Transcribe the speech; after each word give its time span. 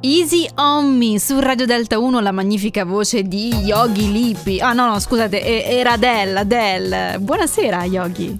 Easy 0.00 0.48
on 0.54 0.96
me 0.96 1.18
su 1.18 1.40
Radio 1.40 1.66
Delta 1.66 1.98
1 1.98 2.20
la 2.20 2.30
magnifica 2.30 2.84
voce 2.84 3.24
di 3.24 3.48
Yogi 3.48 4.12
Lippi. 4.12 4.60
Ah 4.60 4.72
no, 4.72 4.86
no, 4.86 5.00
scusate, 5.00 5.42
era 5.42 5.92
Adele, 5.92 6.38
Adele. 6.38 7.16
Buonasera 7.18 7.82
Yogi. 7.84 8.38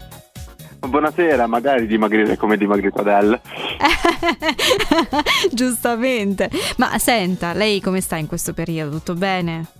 Buonasera, 0.78 1.48
magari 1.48 1.88
dimagrire 1.88 2.36
come 2.36 2.56
dimagrito 2.56 3.00
Adele. 3.00 3.40
Giustamente. 5.50 6.48
Ma 6.76 6.96
senta, 6.98 7.52
lei 7.54 7.80
come 7.80 8.00
sta 8.00 8.14
in 8.14 8.28
questo 8.28 8.52
periodo? 8.52 8.98
Tutto 8.98 9.14
bene? 9.14 9.77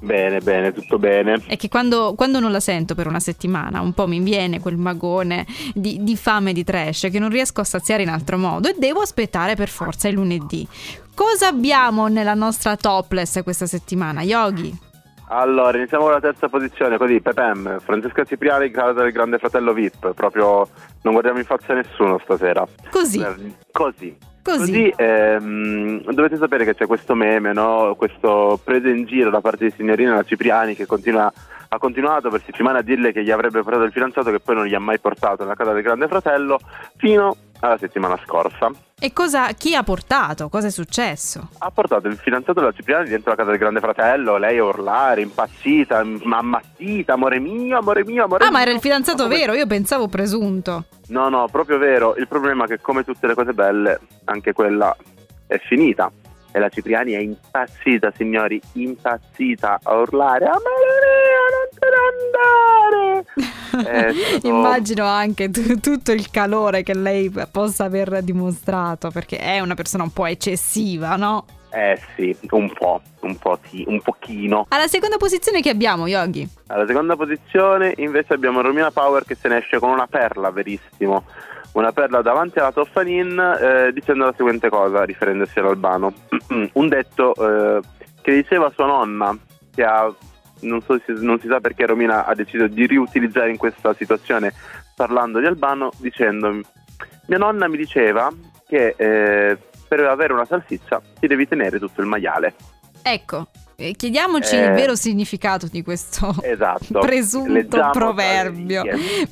Bene, 0.00 0.40
bene, 0.40 0.72
tutto 0.72 0.98
bene. 0.98 1.42
È 1.46 1.56
che 1.56 1.68
quando, 1.68 2.14
quando, 2.14 2.40
non 2.40 2.52
la 2.52 2.60
sento 2.60 2.94
per 2.94 3.06
una 3.06 3.20
settimana, 3.20 3.80
un 3.80 3.92
po' 3.92 4.06
mi 4.06 4.20
viene 4.20 4.60
quel 4.60 4.76
magone 4.76 5.46
di, 5.74 6.02
di 6.02 6.16
fame 6.16 6.52
di 6.52 6.64
trash 6.64 7.08
che 7.10 7.18
non 7.18 7.30
riesco 7.30 7.60
a 7.60 7.64
saziare 7.64 8.02
in 8.02 8.08
altro 8.08 8.36
modo 8.38 8.68
e 8.68 8.74
devo 8.78 9.00
aspettare 9.00 9.54
per 9.56 9.68
forza 9.68 10.08
il 10.08 10.14
lunedì. 10.14 10.66
Cosa 11.14 11.48
abbiamo 11.48 12.08
nella 12.08 12.34
nostra 12.34 12.76
topless 12.76 13.42
questa 13.42 13.66
settimana, 13.66 14.22
Yogi? 14.22 14.84
Allora, 15.28 15.76
iniziamo 15.76 16.04
con 16.04 16.12
la 16.12 16.20
terza 16.20 16.48
posizione, 16.48 16.98
così, 16.98 17.20
Pepem, 17.20 17.80
Francesca 17.80 18.24
Cipriani, 18.24 18.70
casa 18.70 19.02
del 19.02 19.10
grande 19.10 19.38
fratello 19.38 19.72
VIP, 19.72 20.12
proprio 20.14 20.68
non 21.02 21.12
guardiamo 21.14 21.38
in 21.38 21.44
faccia 21.44 21.72
a 21.72 21.76
nessuno 21.76 22.20
stasera. 22.22 22.64
Così. 22.90 23.24
Così. 23.72 24.16
Così, 24.46 24.58
Così 24.58 24.94
ehm, 24.96 26.12
dovete 26.12 26.36
sapere 26.36 26.64
che 26.64 26.76
c'è 26.76 26.86
questo 26.86 27.16
meme, 27.16 27.52
no? 27.52 27.96
questo 27.96 28.60
preso 28.62 28.86
in 28.86 29.04
giro 29.04 29.28
da 29.28 29.40
parte 29.40 29.64
di 29.64 29.72
signorina 29.72 30.22
Cipriani 30.22 30.76
che 30.76 30.86
continua, 30.86 31.32
ha 31.68 31.78
continuato 31.78 32.30
per 32.30 32.40
settimane 32.44 32.78
a 32.78 32.82
dirle 32.82 33.10
che 33.10 33.24
gli 33.24 33.32
avrebbe 33.32 33.62
portato 33.62 33.82
il 33.82 33.90
fidanzato 33.90 34.30
che 34.30 34.38
poi 34.38 34.54
non 34.54 34.66
gli 34.66 34.74
ha 34.74 34.78
mai 34.78 35.00
portato 35.00 35.42
nella 35.42 35.56
casa 35.56 35.72
del 35.72 35.82
grande 35.82 36.06
fratello 36.06 36.60
fino 36.96 37.34
alla 37.58 37.76
settimana 37.76 38.16
scorsa. 38.24 38.70
E 38.98 39.12
cosa, 39.12 39.52
chi 39.52 39.74
ha 39.74 39.82
portato? 39.82 40.48
Cosa 40.48 40.68
è 40.68 40.70
successo? 40.70 41.50
Ha 41.58 41.70
portato 41.70 42.08
il 42.08 42.16
fidanzato 42.16 42.60
della 42.60 42.72
Cipriani 42.72 43.10
dentro 43.10 43.28
la 43.28 43.36
casa 43.36 43.50
del 43.50 43.58
grande 43.58 43.80
fratello, 43.80 44.38
lei 44.38 44.56
a 44.56 44.64
urlare, 44.64 45.20
impazzita, 45.20 45.98
ammattita, 45.98 47.12
amore 47.12 47.38
mio, 47.38 47.76
amore 47.76 48.06
mio, 48.06 48.24
amore 48.24 48.44
ah, 48.44 48.48
mio. 48.48 48.56
Ah, 48.56 48.58
ma 48.58 48.62
era 48.62 48.70
il 48.70 48.80
fidanzato 48.80 49.24
amore... 49.24 49.38
vero? 49.38 49.52
Io 49.52 49.66
pensavo 49.66 50.08
presunto. 50.08 50.86
No, 51.08 51.28
no, 51.28 51.46
proprio 51.52 51.76
vero. 51.76 52.16
Il 52.16 52.26
problema 52.26 52.64
è 52.64 52.68
che 52.68 52.80
come 52.80 53.04
tutte 53.04 53.26
le 53.26 53.34
cose 53.34 53.52
belle, 53.52 54.00
anche 54.24 54.54
quella 54.54 54.96
è 55.46 55.58
finita. 55.58 56.10
E 56.50 56.58
la 56.58 56.70
Cipriani 56.70 57.12
è 57.12 57.18
impazzita, 57.18 58.10
signori, 58.16 58.58
impazzita 58.72 59.78
a 59.82 59.94
urlare. 59.94 60.46
Amore 60.46 60.75
Stato... 64.38 64.46
Immagino 64.46 65.04
anche 65.04 65.50
t- 65.50 65.80
tutto 65.80 66.12
il 66.12 66.30
calore 66.30 66.82
che 66.82 66.94
lei 66.94 67.32
possa 67.50 67.84
aver 67.84 68.22
dimostrato, 68.22 69.10
perché 69.10 69.38
è 69.38 69.60
una 69.60 69.74
persona 69.74 70.02
un 70.02 70.12
po' 70.12 70.26
eccessiva, 70.26 71.16
no? 71.16 71.44
Eh 71.70 72.00
sì, 72.14 72.34
un 72.50 72.72
po', 72.72 73.02
un 73.20 73.36
po' 73.36 73.58
sì, 73.68 73.84
un 73.86 74.00
pochino. 74.00 74.66
Alla 74.70 74.86
seconda 74.86 75.18
posizione 75.18 75.60
che 75.60 75.68
abbiamo, 75.68 76.06
Yogi? 76.06 76.48
Alla 76.68 76.86
seconda 76.86 77.16
posizione 77.16 77.92
invece 77.96 78.32
abbiamo 78.32 78.62
Romina 78.62 78.90
Power 78.90 79.24
che 79.24 79.34
se 79.34 79.48
ne 79.48 79.58
esce 79.58 79.78
con 79.78 79.90
una 79.90 80.06
perla, 80.06 80.50
verissimo. 80.50 81.24
Una 81.72 81.92
perla 81.92 82.22
davanti 82.22 82.58
alla 82.58 82.72
Toffanin 82.72 83.38
eh, 83.38 83.92
dicendo 83.92 84.24
la 84.24 84.34
seguente 84.34 84.70
cosa, 84.70 85.04
riferendosi 85.04 85.58
all'Albano. 85.58 86.14
un 86.72 86.88
detto 86.88 87.34
eh, 87.34 87.80
che 88.22 88.32
diceva 88.32 88.72
sua 88.74 88.86
nonna, 88.86 89.36
che 89.74 89.84
ha 89.84 90.10
non, 90.60 90.80
so 90.82 91.00
se, 91.04 91.12
non 91.12 91.38
si 91.40 91.48
sa 91.48 91.60
perché 91.60 91.86
Romina 91.86 92.26
ha 92.26 92.34
deciso 92.34 92.66
di 92.66 92.86
riutilizzare 92.86 93.50
in 93.50 93.56
questa 93.56 93.94
situazione 93.94 94.52
parlando 94.94 95.38
di 95.38 95.46
Albano 95.46 95.90
dicendo 95.98 96.60
mia 97.26 97.38
nonna 97.38 97.68
mi 97.68 97.76
diceva 97.76 98.32
che 98.66 98.94
eh, 98.96 99.58
per 99.88 100.00
avere 100.00 100.32
una 100.32 100.44
salsiccia 100.44 101.00
ti 101.18 101.26
devi 101.26 101.46
tenere 101.46 101.78
tutto 101.78 102.00
il 102.00 102.06
maiale. 102.06 102.54
Ecco, 103.02 103.48
eh, 103.76 103.92
chiediamoci 103.92 104.56
eh, 104.56 104.64
il 104.64 104.72
vero 104.72 104.96
significato 104.96 105.66
di 105.66 105.82
questo 105.82 106.34
esatto, 106.42 106.98
presunto 107.00 107.90
proverbio. 107.92 108.84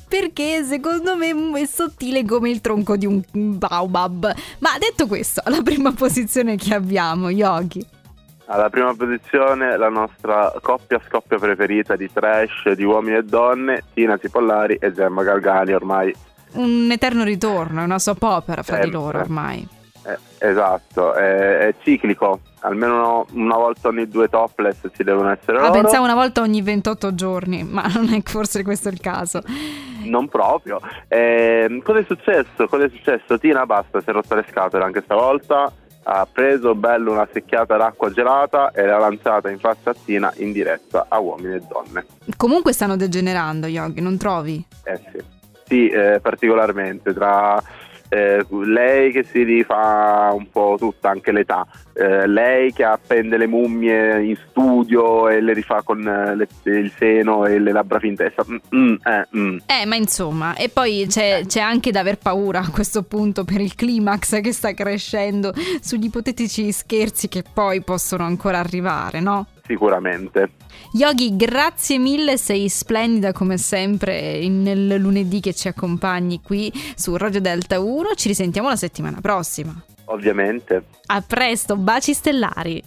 Perché 0.07 0.63
secondo 0.63 1.15
me 1.15 1.33
è 1.59 1.65
sottile 1.65 2.23
come 2.25 2.49
il 2.49 2.61
tronco 2.61 2.95
di 2.95 3.05
un 3.05 3.21
baobab. 3.33 4.33
Ma 4.59 4.69
detto 4.79 5.07
questo, 5.07 5.41
la 5.47 5.61
prima 5.61 5.91
posizione 5.93 6.55
che 6.55 6.73
abbiamo, 6.73 7.29
Yogi. 7.29 7.85
Alla 8.47 8.69
prima 8.69 8.93
posizione 8.93 9.75
la 9.75 9.89
nostra 9.89 10.53
coppia 10.61 11.01
scoppia 11.07 11.39
preferita 11.39 11.95
di 11.95 12.11
trash 12.11 12.71
di 12.73 12.83
uomini 12.83 13.17
e 13.17 13.23
donne, 13.23 13.85
Tina 13.93 14.17
Cipollari 14.17 14.75
e 14.75 14.91
Gemma 14.91 15.23
Galgani 15.23 15.73
ormai. 15.73 16.15
Un 16.53 16.89
eterno 16.91 17.23
ritorno, 17.23 17.81
è 17.81 17.83
una 17.83 17.97
soap 17.97 18.21
opera 18.21 18.61
fra 18.61 18.75
Sempre. 18.75 18.89
di 18.89 18.95
loro 18.95 19.19
ormai. 19.19 19.67
Eh, 20.07 20.47
esatto, 20.47 21.13
è, 21.13 21.57
è, 21.67 21.73
ciclico, 21.81 22.41
almeno 22.59 23.25
una 23.31 23.55
volta 23.55 23.87
ogni 23.87 24.07
due 24.07 24.29
topless 24.29 24.81
ci 24.95 25.03
devono 25.03 25.31
essere 25.31 25.57
ah, 25.57 25.61
loro. 25.61 25.81
pensavo 25.81 26.03
una 26.03 26.13
volta 26.13 26.41
ogni 26.41 26.61
28 26.61 27.15
giorni, 27.15 27.63
ma 27.63 27.87
non 27.91 28.13
è 28.13 28.21
forse 28.23 28.61
questo 28.61 28.89
il 28.89 28.99
caso. 28.99 29.41
Non 30.03 30.27
proprio. 30.27 30.79
Eh, 31.07 31.81
cosa 31.83 31.97
è 31.97 32.03
successo? 32.03 32.67
Cosa 32.67 32.83
è 32.83 32.89
successo? 32.89 33.39
Tina 33.39 33.65
basta, 33.65 33.99
si 34.01 34.09
è 34.11 34.13
rotta 34.13 34.35
le 34.35 34.45
scatole 34.47 34.83
anche 34.83 35.01
stavolta 35.01 35.71
ha 36.07 36.27
preso 36.31 36.75
bello 36.75 37.11
una 37.11 37.27
secchiata 37.31 37.77
d'acqua 37.77 38.11
gelata 38.11 38.71
e 38.71 38.85
l'ha 38.85 38.99
lanciata 38.99 39.49
in 39.49 39.57
faccia 39.57 39.89
a 39.89 39.95
Tina 40.05 40.31
in 40.37 40.51
diretta 40.51 41.07
a 41.09 41.19
uomini 41.19 41.55
e 41.55 41.61
donne. 41.67 42.05
Comunque 42.37 42.73
stanno 42.73 42.95
degenerando, 42.95 43.65
Yogi, 43.65 44.01
non 44.01 44.17
trovi? 44.17 44.63
Eh 44.83 45.01
sì, 45.11 45.23
sì 45.65 45.89
eh, 45.89 46.19
particolarmente 46.21 47.11
tra 47.11 47.61
eh, 48.09 48.45
lei 48.49 49.11
che 49.11 49.23
si 49.23 49.43
rifà 49.43 50.31
un 50.33 50.49
po' 50.49 50.75
tutta, 50.77 51.09
anche 51.09 51.31
l'età, 51.31 51.65
eh, 51.93 52.27
lei 52.27 52.71
che 52.73 52.83
appende 52.83 53.37
le 53.37 53.47
mummie 53.47 54.23
in 54.23 54.37
studio 54.49 55.29
e 55.29 55.41
le 55.41 55.53
rifà 55.53 55.81
con 55.81 56.07
eh, 56.07 56.35
le, 56.35 56.47
il 56.63 56.91
seno 56.97 57.45
e 57.45 57.59
le 57.59 57.71
labbra 57.71 57.99
finte. 57.99 58.33
Mm, 58.49 58.55
mm, 58.75 58.95
eh, 59.03 59.27
mm. 59.35 59.57
eh, 59.65 59.85
ma 59.85 59.95
insomma, 59.95 60.55
e 60.55 60.69
poi 60.69 61.05
c'è, 61.07 61.43
c'è, 61.45 61.59
anche 61.59 61.91
da 61.91 62.01
aver 62.01 62.17
paura 62.17 62.59
a 62.59 62.69
questo 62.69 63.03
punto 63.03 63.43
per 63.43 63.61
il 63.61 63.75
climax 63.75 64.41
che 64.41 64.51
sta 64.51 64.73
crescendo 64.73 65.53
sugli 65.81 66.05
ipotetici 66.05 66.71
scherzi 66.71 67.27
che 67.27 67.43
poi 67.51 67.81
possono 67.81 68.23
ancora 68.23 68.59
arrivare, 68.59 69.19
no? 69.19 69.47
Sicuramente. 69.65 70.51
Yogi, 70.93 71.35
grazie 71.35 71.97
mille, 71.97 72.37
sei 72.37 72.69
splendida 72.69 73.33
come 73.33 73.57
sempre 73.57 74.47
nel 74.47 74.95
lunedì 74.95 75.39
che 75.39 75.53
ci 75.53 75.67
accompagni 75.67 76.39
qui 76.41 76.71
su 76.95 77.15
Radio 77.17 77.41
Delta 77.41 77.79
1. 77.79 78.13
Ci 78.15 78.27
risentiamo 78.27 78.69
la 78.69 78.75
settimana 78.75 79.19
prossima. 79.21 79.73
Ovviamente. 80.05 80.83
A 81.07 81.21
presto, 81.21 81.75
baci 81.75 82.13
stellari. 82.13 82.83